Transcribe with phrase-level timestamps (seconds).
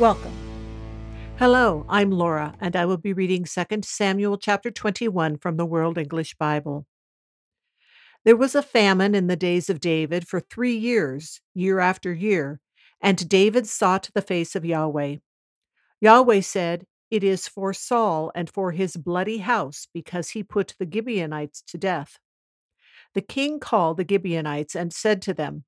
[0.00, 0.32] Welcome.
[1.38, 5.98] Hello, I'm Laura, and I will be reading 2 Samuel chapter 21 from the World
[5.98, 6.84] English Bible.
[8.24, 12.58] There was a famine in the days of David for three years, year after year,
[13.00, 15.18] and David sought the face of Yahweh.
[16.00, 20.90] Yahweh said, It is for Saul and for his bloody house, because he put the
[20.92, 22.18] Gibeonites to death.
[23.14, 25.62] The king called the Gibeonites and said to them,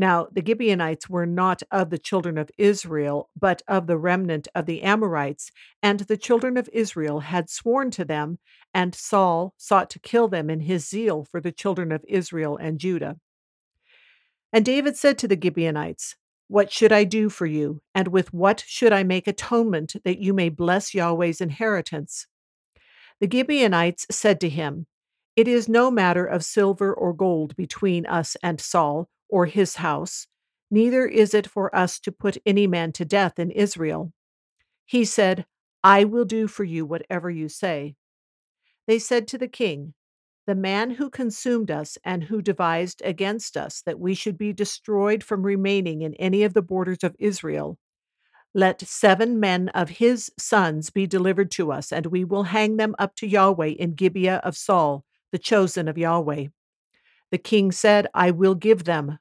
[0.00, 4.64] now, the Gibeonites were not of the children of Israel, but of the remnant of
[4.64, 5.52] the Amorites,
[5.82, 8.38] and the children of Israel had sworn to them,
[8.72, 12.80] and Saul sought to kill them in his zeal for the children of Israel and
[12.80, 13.18] Judah.
[14.54, 16.16] And David said to the Gibeonites,
[16.48, 20.32] What should I do for you, and with what should I make atonement that you
[20.32, 22.26] may bless Yahweh's inheritance?
[23.20, 24.86] The Gibeonites said to him,
[25.36, 30.26] It is no matter of silver or gold between us and Saul or his house,
[30.70, 34.12] neither is it for us to put any man to death in Israel.
[34.86, 35.46] He said,
[35.82, 37.94] I will do for you whatever you say.
[38.86, 39.94] They said to the king,
[40.46, 45.22] The man who consumed us and who devised against us that we should be destroyed
[45.22, 47.78] from remaining in any of the borders of Israel,
[48.52, 52.96] let seven men of his sons be delivered to us, and we will hang them
[52.98, 56.46] up to Yahweh in Gibeah of Saul, the chosen of Yahweh.
[57.30, 59.18] The king said, I will give them.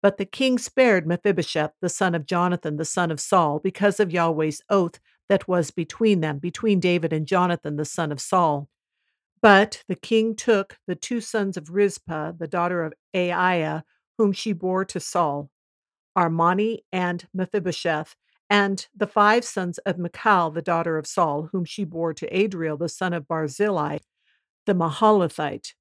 [0.00, 4.12] But the king spared Mephibosheth, the son of Jonathan, the son of Saul, because of
[4.12, 8.68] Yahweh's oath that was between them, between David and Jonathan, the son of Saul.
[9.40, 13.82] But the king took the two sons of Rizpah, the daughter of Aiah,
[14.18, 15.50] whom she bore to Saul,
[16.16, 18.14] Armoni and Mephibosheth,
[18.50, 22.76] and the five sons of Michal, the daughter of Saul, whom she bore to Adriel,
[22.76, 23.98] the son of Barzillai,
[24.66, 25.72] the Mahalathite.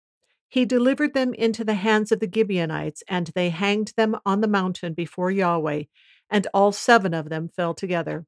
[0.51, 4.49] He delivered them into the hands of the Gibeonites, and they hanged them on the
[4.49, 5.83] mountain before Yahweh,
[6.29, 8.25] and all seven of them fell together.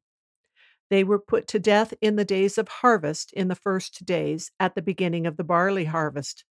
[0.90, 4.74] They were put to death in the days of harvest, in the first days, at
[4.74, 6.46] the beginning of the barley harvest.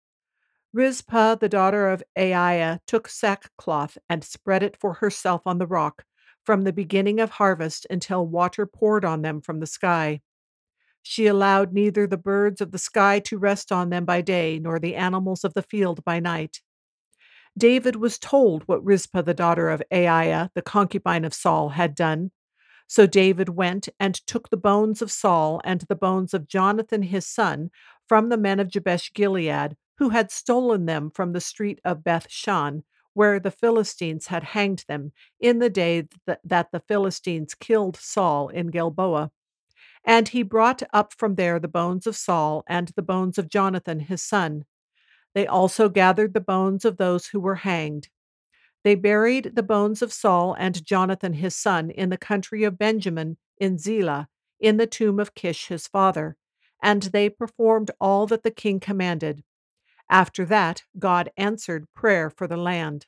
[0.72, 6.06] Rizpah, the daughter of Aiah, took sackcloth and spread it for herself on the rock,
[6.44, 10.22] from the beginning of harvest until water poured on them from the sky.
[11.02, 14.78] She allowed neither the birds of the sky to rest on them by day, nor
[14.78, 16.60] the animals of the field by night.
[17.56, 22.30] David was told what Rizpah, the daughter of Aiah, the concubine of Saul, had done.
[22.86, 27.26] So David went and took the bones of Saul and the bones of Jonathan his
[27.26, 27.70] son
[28.06, 32.30] from the men of Jabesh Gilead, who had stolen them from the street of Beth
[32.30, 36.06] Shan, where the Philistines had hanged them, in the day
[36.44, 39.32] that the Philistines killed Saul in Gilboa.
[40.04, 44.00] And he brought up from there the bones of Saul and the bones of Jonathan
[44.00, 44.64] his son.
[45.34, 48.08] They also gathered the bones of those who were hanged.
[48.84, 53.36] They buried the bones of Saul and Jonathan his son in the country of Benjamin
[53.58, 54.28] in Zelah,
[54.60, 56.36] in the tomb of Kish his father,
[56.82, 59.42] and they performed all that the king commanded.
[60.08, 63.06] After that, God answered prayer for the land.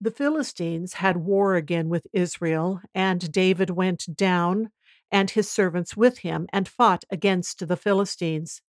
[0.00, 4.70] The Philistines had war again with Israel, and David went down
[5.12, 8.62] and his servants with him and fought against the Philistines.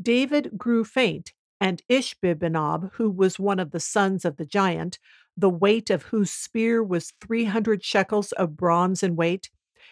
[0.00, 4.98] David grew faint, and Ishbi-benob, who was one of the sons of the giant,
[5.36, 9.50] the weight of whose spear was three hundred shekels of bronze in weight,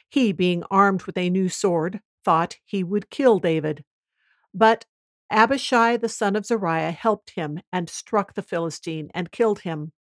[0.08, 3.84] he, being armed with a new sword, thought he would kill David.
[4.52, 4.84] But
[5.30, 9.92] Abishai the son of Zeruiah helped him and struck the Philistine and killed him.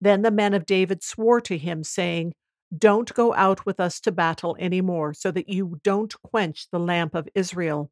[0.00, 2.32] Then the men of David swore to him, saying,
[2.76, 6.80] don't go out with us to battle any more, so that you don't quench the
[6.80, 7.90] lamp of Israel.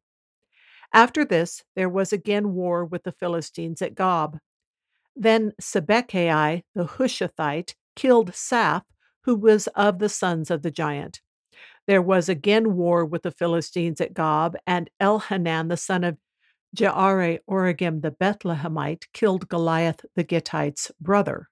[0.93, 4.39] After this, there was again war with the Philistines at Gob.
[5.15, 8.83] Then Sibbecai the Hushathite killed Saph,
[9.23, 11.21] who was of the sons of the giant.
[11.87, 16.17] There was again war with the Philistines at Gob, and Elhanan the son of
[16.75, 21.50] Jaare Oregim the Bethlehemite killed Goliath the Gittite's brother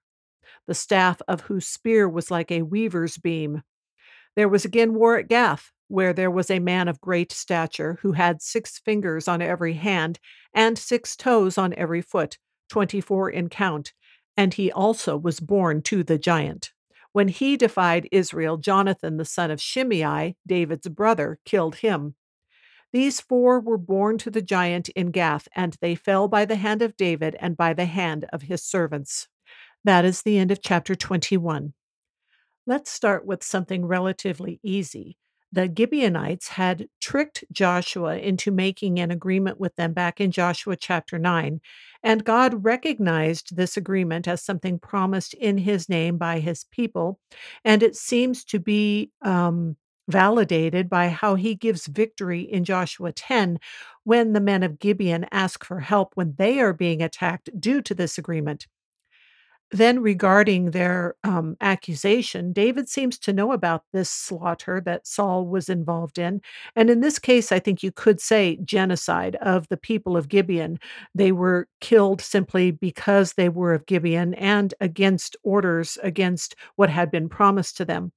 [0.70, 3.64] the staff of whose spear was like a weaver's beam.
[4.36, 8.12] There was again war at Gath, where there was a man of great stature who
[8.12, 10.20] had six fingers on every hand
[10.54, 12.38] and six toes on every foot,
[12.68, 13.92] twenty four in count,
[14.36, 16.70] and he also was born to the giant.
[17.10, 22.14] When he defied Israel, Jonathan, the son of Shimei, David's brother, killed him.
[22.92, 26.80] These four were born to the giant in Gath, and they fell by the hand
[26.80, 29.26] of David and by the hand of his servants.
[29.84, 31.72] That is the end of chapter 21.
[32.66, 35.16] Let's start with something relatively easy.
[35.52, 41.18] The Gibeonites had tricked Joshua into making an agreement with them back in Joshua chapter
[41.18, 41.60] 9,
[42.04, 47.18] and God recognized this agreement as something promised in his name by his people,
[47.64, 49.76] and it seems to be um,
[50.08, 53.58] validated by how he gives victory in Joshua 10
[54.04, 57.94] when the men of Gibeon ask for help when they are being attacked due to
[57.94, 58.68] this agreement.
[59.72, 65.68] Then, regarding their um, accusation, David seems to know about this slaughter that Saul was
[65.68, 66.40] involved in.
[66.74, 70.80] And in this case, I think you could say genocide of the people of Gibeon.
[71.14, 77.12] They were killed simply because they were of Gibeon and against orders, against what had
[77.12, 78.10] been promised to them.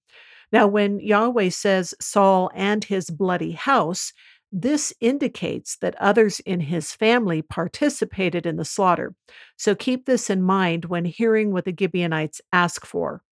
[0.51, 4.13] Now, when Yahweh says Saul and his bloody house,
[4.55, 9.15] this indicates that others in his family participated in the slaughter.
[9.57, 13.23] So keep this in mind when hearing what the Gibeonites ask for.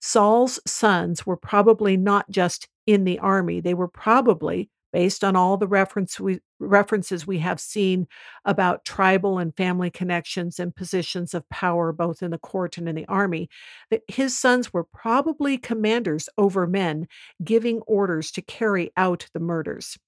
[0.00, 5.58] Saul's sons were probably not just in the army, they were probably, based on all
[5.58, 8.06] the reference we, references we have seen
[8.46, 12.94] about tribal and family connections and positions of power, both in the court and in
[12.94, 13.50] the army,
[13.90, 17.08] that his sons were probably commanders over men
[17.44, 19.98] giving orders to carry out the murders.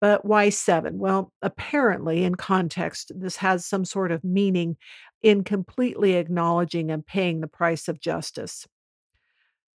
[0.00, 0.98] But why seven?
[0.98, 4.76] Well, apparently, in context, this has some sort of meaning
[5.22, 8.66] in completely acknowledging and paying the price of justice.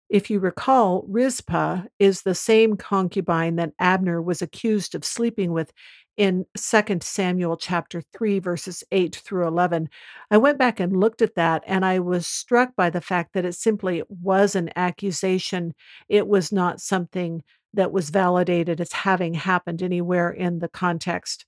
[0.09, 5.71] If you recall, Rizpah is the same concubine that Abner was accused of sleeping with
[6.17, 9.87] in 2 Samuel chapter 3 verses 8 through 11.
[10.29, 13.45] I went back and looked at that and I was struck by the fact that
[13.45, 15.73] it simply was an accusation.
[16.09, 17.41] It was not something
[17.73, 21.45] that was validated as having happened anywhere in the context.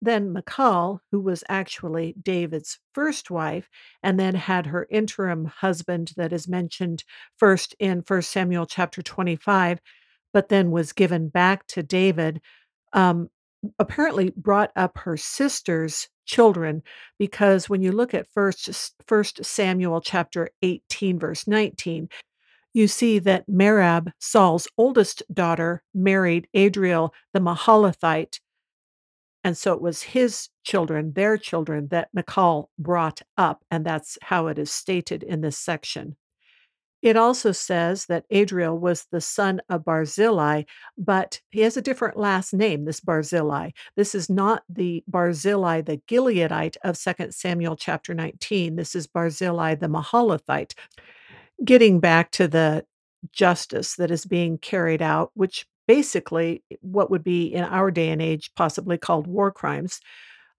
[0.00, 3.68] Then Michal, who was actually David's first wife,
[4.02, 7.04] and then had her interim husband that is mentioned
[7.36, 9.80] first in 1 Samuel chapter 25,
[10.32, 12.40] but then was given back to David,
[12.92, 13.28] um,
[13.78, 16.82] apparently brought up her sister's children
[17.18, 22.08] because when you look at first first Samuel chapter 18 verse 19
[22.72, 28.40] you see that Merab, Saul's oldest daughter, married Adriel the Mahalathite.
[29.44, 33.64] And so it was his children, their children, that Michal brought up.
[33.70, 36.16] And that's how it is stated in this section.
[37.00, 40.64] It also says that Adriel was the son of Barzillai,
[40.96, 43.70] but he has a different last name, this Barzillai.
[43.96, 48.74] This is not the Barzillai, the Gileadite of 2 Samuel chapter 19.
[48.74, 50.74] This is Barzillai the Mahalathite
[51.64, 52.84] getting back to the
[53.32, 58.22] justice that is being carried out, which basically what would be in our day and
[58.22, 60.00] age possibly called war crimes.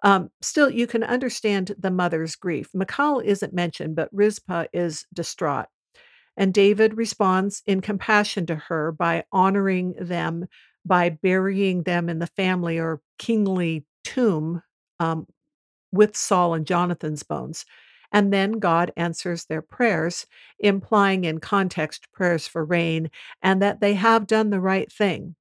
[0.04, 2.70] Um, still, you can understand the mother's grief.
[2.74, 5.68] Michal isn't mentioned, but Rizpah is distraught.
[6.38, 10.48] And David responds in compassion to her by honoring them,
[10.86, 14.64] by burying them in the family or kingly tomb
[15.02, 15.28] um,
[15.92, 17.66] with Saul and Jonathan's bones.
[18.12, 20.26] And then God answers their prayers,
[20.60, 23.12] implying in context prayers for rain
[23.42, 25.36] and that they have done the right thing.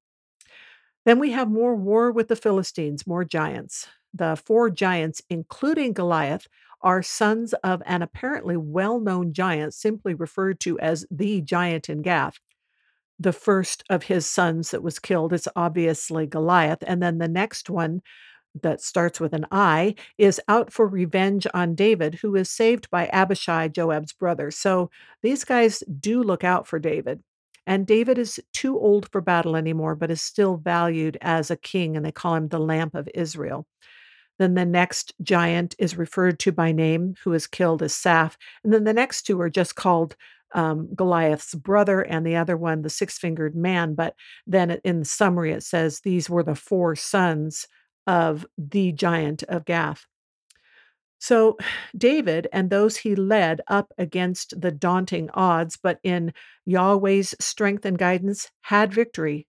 [1.04, 3.88] Then we have more war with the Philistines, more giants.
[4.12, 6.46] The four giants, including Goliath,
[6.82, 12.02] are sons of an apparently well known giant, simply referred to as the giant in
[12.02, 12.38] Gath.
[13.18, 16.84] The first of his sons that was killed is obviously Goliath.
[16.87, 18.00] And then the next one
[18.62, 23.09] that starts with an I, is out for revenge on David, who is saved by
[23.09, 24.50] Abishai, Joab's brother.
[24.50, 24.90] So
[25.23, 27.23] these guys do look out for David.
[27.67, 31.97] And David is too old for battle anymore, but is still valued as a king,
[31.97, 33.67] and they call him the Lamp of Israel.
[34.38, 38.37] Then the next giant is referred to by name, who is killed as Saph.
[38.64, 40.17] And then the next two are just called
[40.55, 43.95] um, Goliath's brother, and the other one, the six fingered man.
[43.95, 44.14] But
[44.47, 47.67] then in summary, it says these were the four sons
[48.08, 50.06] of the giant of Gath.
[51.18, 51.56] So
[51.96, 56.32] David and those he led up against the daunting odds, but in
[56.64, 59.46] Yahweh's strength and guidance, had victory.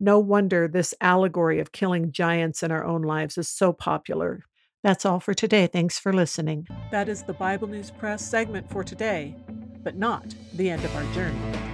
[0.00, 4.42] No wonder this allegory of killing giants in our own lives is so popular.
[4.82, 5.66] That's all for today.
[5.66, 6.66] Thanks for listening.
[6.90, 9.36] That is the Bible News Press segment for today,
[9.82, 11.73] but not the end of our journey.